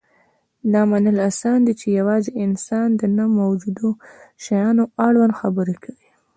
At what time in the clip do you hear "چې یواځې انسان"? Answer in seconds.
1.79-2.87